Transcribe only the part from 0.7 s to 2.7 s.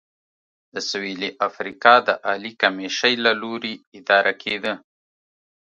د سوېلي افریقا د عالي